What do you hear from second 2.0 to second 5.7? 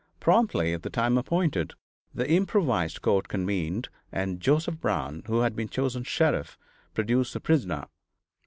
the improvised court convened, and Joseph Brown, who had been